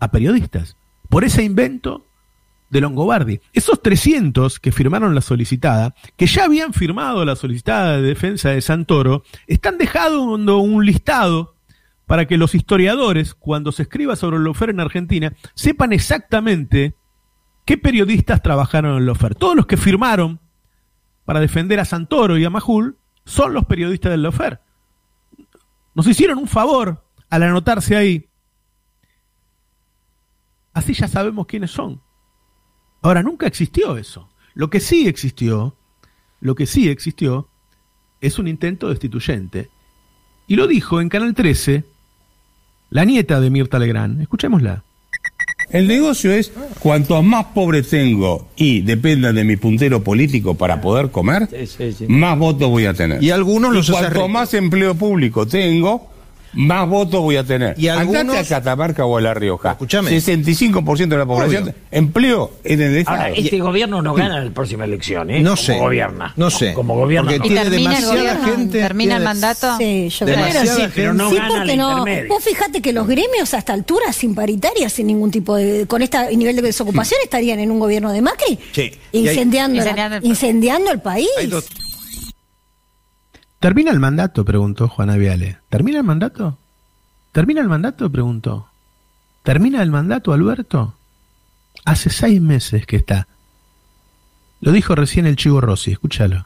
a 0.00 0.10
periodistas 0.10 0.76
por 1.08 1.24
ese 1.24 1.44
invento 1.44 2.04
de 2.68 2.80
Longobardi. 2.80 3.40
Esos 3.52 3.80
300 3.80 4.58
que 4.58 4.72
firmaron 4.72 5.14
la 5.14 5.20
solicitada, 5.20 5.94
que 6.16 6.26
ya 6.26 6.44
habían 6.44 6.72
firmado 6.72 7.24
la 7.24 7.36
solicitada 7.36 7.96
de 7.96 8.02
defensa 8.02 8.48
de 8.50 8.60
Santoro, 8.60 9.22
están 9.46 9.78
dejando 9.78 10.58
un 10.58 10.84
listado 10.84 11.54
para 12.06 12.26
que 12.26 12.38
los 12.38 12.54
historiadores, 12.56 13.34
cuando 13.34 13.70
se 13.70 13.82
escriba 13.82 14.16
sobre 14.16 14.38
el 14.38 14.42
Lofer 14.42 14.70
en 14.70 14.80
Argentina, 14.80 15.32
sepan 15.54 15.92
exactamente 15.92 16.94
qué 17.64 17.78
periodistas 17.78 18.42
trabajaron 18.42 18.92
en 18.92 18.98
el 18.98 19.06
Lofer. 19.06 19.36
Todos 19.36 19.54
los 19.54 19.66
que 19.66 19.76
firmaron 19.76 20.40
para 21.24 21.40
defender 21.40 21.80
a 21.80 21.84
Santoro 21.84 22.38
y 22.38 22.44
a 22.44 22.50
Majul 22.50 22.96
son 23.24 23.54
los 23.54 23.64
periodistas 23.66 24.10
del 24.10 24.22
Lofer. 24.22 24.60
Nos 25.94 26.06
hicieron 26.06 26.38
un 26.38 26.48
favor 26.48 27.04
al 27.30 27.42
anotarse 27.42 27.96
ahí. 27.96 28.28
Así 30.72 30.94
ya 30.94 31.06
sabemos 31.06 31.46
quiénes 31.46 31.70
son. 31.70 32.00
Ahora, 33.02 33.22
nunca 33.22 33.46
existió 33.46 33.96
eso. 33.96 34.28
Lo 34.54 34.70
que 34.70 34.80
sí 34.80 35.06
existió, 35.08 35.76
lo 36.40 36.54
que 36.54 36.66
sí 36.66 36.88
existió, 36.88 37.48
es 38.20 38.38
un 38.38 38.48
intento 38.48 38.88
destituyente. 38.88 39.70
Y 40.46 40.56
lo 40.56 40.66
dijo 40.66 41.00
en 41.00 41.08
Canal 41.08 41.34
13 41.34 41.84
la 42.90 43.04
nieta 43.04 43.40
de 43.40 43.50
Mirta 43.50 43.78
Legrand. 43.78 44.20
Escuchémosla. 44.20 44.84
El 45.72 45.88
negocio 45.88 46.32
es 46.32 46.52
cuanto 46.80 47.22
más 47.22 47.46
pobre 47.46 47.82
tengo 47.82 48.48
y 48.56 48.82
dependa 48.82 49.32
de 49.32 49.42
mi 49.42 49.56
puntero 49.56 50.04
político 50.04 50.54
para 50.54 50.80
poder 50.82 51.10
comer, 51.10 51.48
más 52.08 52.38
votos 52.38 52.68
voy 52.68 52.84
a 52.84 52.92
tener. 52.92 53.22
Y 53.22 53.30
algunos 53.30 53.72
los 53.72 53.90
cuanto 53.90 54.28
más 54.28 54.52
empleo 54.52 54.94
público 54.94 55.46
tengo, 55.46 56.11
más 56.52 56.88
votos 56.88 57.20
voy 57.20 57.36
a 57.36 57.44
tener. 57.44 57.74
Y 57.78 57.88
algunos... 57.88 58.36
a 58.36 58.44
Catamarca 58.44 59.04
o 59.04 59.16
a 59.16 59.20
La 59.20 59.34
Rioja. 59.34 59.72
Escúchame. 59.72 60.10
65% 60.10 61.08
de 61.08 61.16
la 61.16 61.26
población, 61.26 61.74
empleo 61.90 62.52
en 62.64 62.80
el 62.82 63.04
Ahora, 63.06 63.30
este 63.30 63.58
gobierno 63.58 64.02
no 64.02 64.14
gana 64.14 64.38
en 64.38 64.46
la 64.46 64.50
próxima 64.50 64.84
elección, 64.84 65.30
¿eh? 65.30 65.40
No 65.40 65.56
sé. 65.56 65.72
Como 65.72 65.84
gobierna. 65.84 66.32
No 66.36 66.50
sé. 66.50 66.74
Como 66.74 66.94
gobierno. 66.94 67.30
Porque 67.30 67.48
tiene 67.48 67.68
demasiada 67.68 68.44
gente. 68.44 68.80
¿Termina 68.80 69.16
el 69.16 69.24
mandato? 69.24 69.76
Sí, 69.78 70.08
yo 70.08 70.26
creo 70.26 70.46
que 70.46 70.66
sí, 70.66 70.82
pero 70.94 71.14
no 71.14 71.30
gana 71.30 71.48
porque 71.48 71.76
no. 71.76 72.04
Vos 72.28 72.44
fijate 72.44 72.80
que 72.80 72.92
los 72.92 73.06
gremios 73.06 73.54
a 73.54 73.58
esta 73.58 73.72
altura, 73.72 74.12
sin 74.12 74.34
paritarias, 74.34 74.92
sin 74.92 75.06
ningún 75.06 75.30
tipo 75.30 75.56
de. 75.56 75.86
con 75.86 76.02
este 76.02 76.36
nivel 76.36 76.56
de 76.56 76.62
desocupación, 76.62 77.20
mm. 77.20 77.24
estarían 77.24 77.60
en 77.60 77.70
un 77.70 77.78
gobierno 77.78 78.12
de 78.12 78.22
Macri. 78.22 78.58
Sí. 78.72 78.92
Incendiando, 79.12 79.82
incendiando, 80.22 80.90
el 80.90 81.00
país. 81.00 81.28
¿Termina 83.62 83.92
el 83.92 84.00
mandato? 84.00 84.44
preguntó 84.44 84.88
Juana 84.88 85.16
Viale. 85.16 85.58
¿Termina 85.68 85.98
el 85.98 86.04
mandato? 86.04 86.58
¿Termina 87.30 87.60
el 87.60 87.68
mandato? 87.68 88.10
preguntó. 88.10 88.66
¿Termina 89.44 89.80
el 89.84 89.90
mandato, 89.92 90.32
Alberto? 90.32 90.94
Hace 91.84 92.10
seis 92.10 92.40
meses 92.40 92.86
que 92.86 92.96
está. 92.96 93.28
Lo 94.60 94.72
dijo 94.72 94.96
recién 94.96 95.26
el 95.26 95.36
Chivo 95.36 95.60
Rossi, 95.60 95.92
escúchalo. 95.92 96.44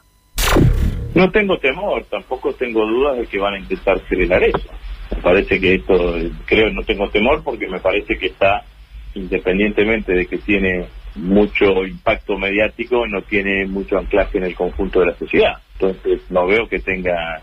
No 1.15 1.31
tengo 1.31 1.57
temor, 1.57 2.05
tampoco 2.07 2.53
tengo 2.53 2.85
dudas 2.85 3.17
de 3.17 3.25
que 3.25 3.39
van 3.39 3.55
a 3.55 3.59
intentar 3.61 3.97
acelerar 3.97 4.43
eso. 4.43 4.69
Me 5.15 5.19
parece 5.19 5.59
que 5.59 5.73
esto, 5.73 6.13
creo, 6.45 6.69
no 6.69 6.83
tengo 6.83 7.09
temor 7.09 7.41
porque 7.43 7.67
me 7.67 7.79
parece 7.79 8.15
que 8.19 8.27
está, 8.27 8.63
independientemente 9.15 10.13
de 10.13 10.27
que 10.27 10.37
tiene 10.37 10.85
mucho 11.17 11.85
impacto 11.85 12.37
mediático, 12.37 13.07
no 13.07 13.21
tiene 13.21 13.65
mucho 13.65 13.97
anclaje 13.97 14.37
en 14.37 14.45
el 14.45 14.55
conjunto 14.55 14.99
de 14.99 15.07
la 15.07 15.15
sociedad. 15.15 15.57
Entonces 15.73 16.21
no 16.29 16.47
veo 16.47 16.67
que 16.67 16.79
tenga, 16.79 17.41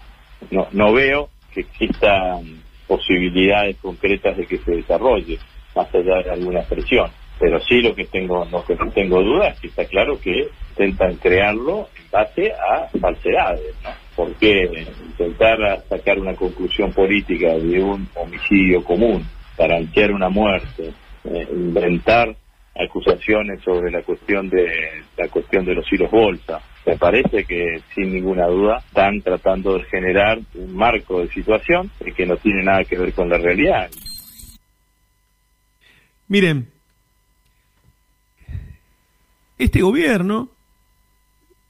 no, 0.50 0.69
no 0.73 0.93
veo 0.93 1.28
que 1.52 1.61
existan 1.61 2.62
posibilidades 2.87 3.76
concretas 3.78 4.37
de 4.37 4.47
que 4.47 4.59
se 4.59 4.73
desarrolle, 4.73 5.38
más 5.75 5.93
allá 5.95 6.23
de 6.23 6.31
alguna 6.31 6.62
presión. 6.62 7.11
Pero 7.38 7.61
sí 7.61 7.83
lo 7.83 7.95
que 7.95 8.04
tengo, 8.04 8.45
lo 8.50 8.64
que 8.64 8.76
no 8.76 8.90
tengo 8.93 9.23
dudas 9.23 9.54
es 9.54 9.61
que 9.61 9.66
está 9.69 9.85
claro 9.87 10.21
que 10.21 10.49
intentan 10.71 11.16
crearlo 11.16 11.88
en 11.97 12.11
base 12.11 12.52
a 12.52 12.88
falsedades, 12.99 13.75
¿no? 13.83 13.90
Porque 14.14 14.87
intentar 15.04 15.83
sacar 15.88 16.19
una 16.19 16.35
conclusión 16.35 16.93
política 16.93 17.54
de 17.54 17.83
un 17.83 18.09
homicidio 18.14 18.85
común, 18.85 19.26
para 19.57 19.75
garantir 19.75 20.12
una 20.12 20.28
muerte, 20.28 20.93
eh, 21.25 21.49
inventar 21.50 22.35
acusaciones 22.75 23.62
sobre 23.62 23.90
la 23.90 24.02
cuestión 24.02 24.49
de 24.49 25.04
la 25.16 25.28
cuestión 25.28 25.64
de 25.64 25.75
los 25.75 25.93
hilos 25.93 26.11
bolsa, 26.11 26.61
me 26.87 26.97
parece 26.99 27.45
que 27.45 27.83
sin 27.95 28.12
ninguna 28.12 28.47
duda 28.47 28.78
están 28.78 29.21
tratando 29.23 29.78
de 29.78 29.85
generar 29.85 30.40
un 30.54 30.75
marco 30.75 31.21
de 31.21 31.28
situación 31.28 31.90
que 32.16 32.26
no 32.26 32.37
tiene 32.37 32.62
nada 32.62 32.85
que 32.85 32.99
ver 32.99 33.12
con 33.12 33.28
la 33.28 33.38
realidad. 33.38 33.90
Miren, 36.28 36.71
este 39.59 39.83
gobierno, 39.83 40.50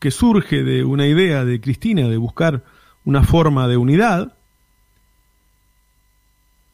que 0.00 0.10
surge 0.10 0.62
de 0.62 0.84
una 0.84 1.06
idea 1.06 1.44
de 1.44 1.60
Cristina 1.60 2.08
de 2.08 2.16
buscar 2.16 2.62
una 3.04 3.22
forma 3.22 3.68
de 3.68 3.76
unidad, 3.76 4.36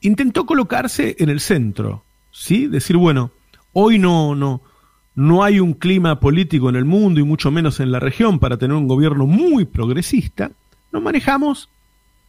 intentó 0.00 0.46
colocarse 0.46 1.16
en 1.18 1.28
el 1.28 1.40
centro, 1.40 2.04
¿sí? 2.30 2.68
Decir, 2.68 2.96
bueno, 2.96 3.32
hoy 3.72 3.98
no, 3.98 4.34
no, 4.34 4.62
no 5.14 5.44
hay 5.44 5.60
un 5.60 5.74
clima 5.74 6.20
político 6.20 6.68
en 6.68 6.76
el 6.76 6.84
mundo 6.84 7.20
y 7.20 7.24
mucho 7.24 7.50
menos 7.50 7.80
en 7.80 7.92
la 7.92 8.00
región 8.00 8.38
para 8.38 8.56
tener 8.56 8.76
un 8.76 8.88
gobierno 8.88 9.26
muy 9.26 9.64
progresista, 9.64 10.50
nos 10.92 11.02
manejamos 11.02 11.68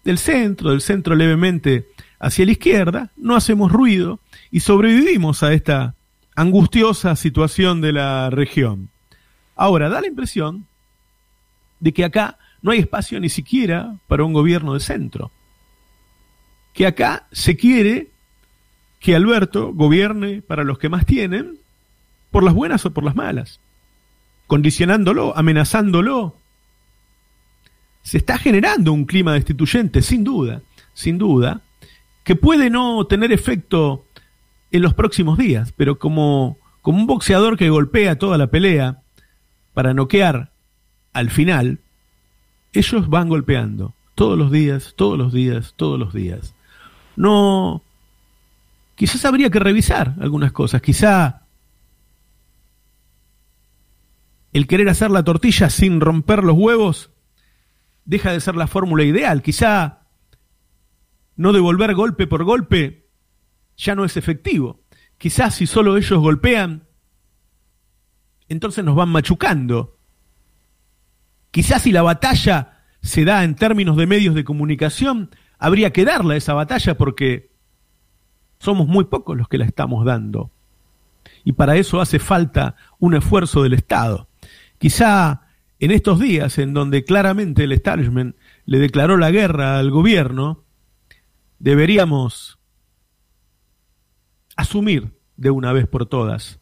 del 0.04 0.18
centro, 0.18 0.72
del 0.72 0.82
centro 0.82 1.16
levemente 1.16 1.88
hacia 2.20 2.46
la 2.46 2.52
izquierda, 2.52 3.12
no 3.18 3.36
hacemos 3.36 3.72
ruido 3.72 4.20
y 4.52 4.60
sobrevivimos 4.62 5.44
a 5.44 5.54
esta 5.54 5.96
angustiosa 6.36 7.16
situación 7.16 7.82
de 7.82 7.94
la 7.94 8.30
región. 8.30 8.90
Ahora, 9.56 9.90
da 9.90 10.02
la 10.02 10.08
impresión 10.08 10.66
de 11.80 11.94
que 11.94 12.04
acá 12.04 12.38
no 12.62 12.72
hay 12.72 12.80
espacio 12.80 13.20
ni 13.20 13.30
siquiera 13.30 13.96
para 14.08 14.24
un 14.24 14.34
gobierno 14.34 14.74
de 14.74 14.80
centro. 14.80 15.32
Que 16.74 16.88
acá 16.88 17.28
se 17.32 17.58
quiere 17.58 18.11
que 19.02 19.16
Alberto 19.16 19.74
gobierne 19.74 20.44
para 20.44 20.64
los 20.64 20.78
que 20.78 20.88
más 20.88 21.06
tienen, 21.06 21.58
por 22.30 22.44
las 22.44 22.54
buenas 22.54 22.86
o 22.86 22.92
por 22.92 23.04
las 23.04 23.16
malas, 23.16 23.60
condicionándolo, 24.48 25.36
amenazándolo. 25.36 26.36
Se 28.04 28.18
está 28.18 28.38
generando 28.38 28.94
un 28.94 29.06
clima 29.06 29.34
destituyente, 29.34 30.04
sin 30.04 30.24
duda, 30.24 30.62
sin 30.94 31.18
duda, 31.18 31.62
que 32.24 32.36
puede 32.36 32.70
no 32.70 33.06
tener 33.08 33.32
efecto 33.32 34.06
en 34.72 34.84
los 34.84 34.94
próximos 34.94 35.38
días, 35.38 35.74
pero 35.76 35.98
como, 35.98 36.58
como 36.84 37.00
un 37.00 37.08
boxeador 37.08 37.58
que 37.58 37.72
golpea 37.72 38.20
toda 38.20 38.38
la 38.38 38.48
pelea 38.48 39.02
para 39.74 39.96
noquear 39.96 40.52
al 41.12 41.32
final, 41.32 41.80
ellos 42.72 43.10
van 43.10 43.30
golpeando 43.30 43.96
todos 44.14 44.38
los 44.38 44.52
días, 44.52 44.94
todos 44.96 45.18
los 45.18 45.34
días, 45.34 45.74
todos 45.76 46.00
los 46.00 46.14
días. 46.14 46.54
No, 47.16 47.84
quizás 49.02 49.26
habría 49.26 49.50
que 49.50 49.58
revisar 49.58 50.14
algunas 50.22 50.52
cosas, 50.52 50.80
quizá 50.80 51.48
el 54.54 54.68
querer 54.68 54.90
hacer 54.90 55.10
la 55.10 55.24
tortilla 55.24 55.72
sin 55.72 56.00
romper 56.00 56.44
los 56.44 56.56
huevos 56.56 57.10
deja 58.06 58.32
de 58.32 58.40
ser 58.40 58.56
la 58.56 58.68
fórmula 58.68 59.04
ideal, 59.04 59.42
quizá 59.42 60.04
no 61.36 61.52
devolver 61.52 61.96
golpe 61.96 62.28
por 62.28 62.44
golpe 62.44 63.10
ya 63.76 63.96
no 63.96 64.06
es 64.06 64.18
efectivo. 64.18 64.84
Quizás 65.18 65.56
si 65.56 65.66
solo 65.66 65.98
ellos 65.98 66.20
golpean, 66.20 66.88
entonces 68.50 68.86
nos 68.86 68.96
van 68.96 69.10
machucando. 69.10 69.98
Quizás 71.50 71.82
si 71.82 71.92
la 71.92 72.04
batalla 72.04 72.84
se 73.02 73.26
da 73.26 73.44
en 73.44 73.56
términos 73.56 73.98
de 73.98 74.06
medios 74.06 74.36
de 74.36 74.44
comunicación, 74.44 75.32
habría 75.58 75.92
que 75.92 76.06
darla 76.06 76.36
esa 76.36 76.54
batalla 76.54 77.00
porque 77.00 77.51
somos 78.62 78.88
muy 78.88 79.06
pocos 79.06 79.36
los 79.36 79.48
que 79.48 79.58
la 79.58 79.66
estamos 79.66 80.06
dando. 80.06 80.52
Y 81.44 81.54
para 81.54 81.78
eso 81.78 82.00
hace 82.00 82.20
falta 82.20 82.76
un 83.00 83.16
esfuerzo 83.16 83.64
del 83.64 83.74
Estado. 83.74 84.28
Quizá 84.78 85.48
en 85.80 85.90
estos 85.90 86.20
días 86.20 86.60
en 86.60 86.76
donde 86.76 87.04
claramente 87.04 87.64
el 87.64 87.72
establishment 87.72 88.36
le 88.66 88.78
declaró 88.78 89.18
la 89.18 89.32
guerra 89.32 89.80
al 89.80 89.90
gobierno, 89.90 90.64
deberíamos 91.58 92.60
asumir 94.56 95.12
de 95.38 95.50
una 95.50 95.74
vez 95.74 95.88
por 95.88 96.06
todas 96.06 96.60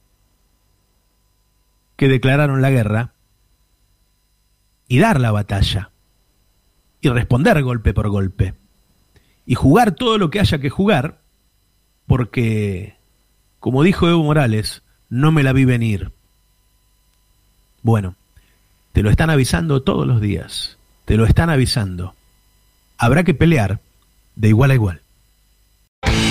que 1.98 2.08
declararon 2.08 2.62
la 2.62 2.70
guerra 2.70 3.14
y 4.88 5.00
dar 5.00 5.20
la 5.20 5.32
batalla 5.32 5.92
y 7.02 7.10
responder 7.10 7.62
golpe 7.62 7.94
por 7.94 8.08
golpe 8.08 8.54
y 9.46 9.56
jugar 9.56 9.96
todo 9.96 10.18
lo 10.18 10.30
que 10.30 10.40
haya 10.40 10.60
que 10.60 10.70
jugar 10.70 11.20
porque, 12.10 12.96
como 13.60 13.84
dijo 13.84 14.10
Evo 14.10 14.24
Morales, 14.24 14.82
no 15.10 15.32
me 15.32 15.44
la 15.44 15.54
vi 15.54 15.64
venir. 15.64 16.12
Bueno, 17.84 18.16
te 18.94 19.04
lo 19.04 19.12
están 19.12 19.30
avisando 19.30 19.84
todos 19.84 20.08
los 20.08 20.20
días, 20.20 20.80
te 21.06 21.18
lo 21.18 21.26
están 21.26 21.52
avisando. 21.52 22.16
Habrá 22.98 23.24
que 23.24 23.36
pelear 23.36 23.80
de 24.36 24.48
igual 24.50 24.72
a 24.72 24.74
igual. 24.74 25.02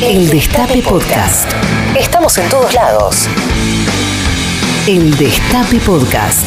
El 0.03 0.29
Destape 0.29 0.83
Podcast. 0.83 1.49
Estamos 1.97 2.37
en 2.39 2.51
todos 2.51 2.75
lados. 2.75 3.29
El 4.89 5.17
Destape 5.17 5.79
Podcast. 5.79 6.45